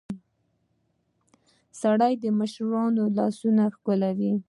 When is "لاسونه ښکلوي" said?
3.17-4.33